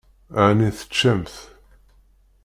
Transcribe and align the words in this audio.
Ɛni 0.45 0.69
teččamt? 0.77 1.35